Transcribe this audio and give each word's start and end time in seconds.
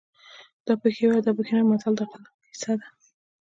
دا 0.65 0.73
پکې 0.81 1.05
وو 1.07 1.15
او 1.17 1.23
دا 1.25 1.31
پکې 1.37 1.51
نه 1.57 1.61
وو 1.63 1.69
متل 1.71 1.93
د 1.97 2.01
غل 2.09 2.23
کیسه 2.43 2.71
ده 2.79 2.87